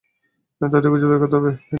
[0.61, 1.61] তাদের খুঁজে বের করতে হবে, তাই না?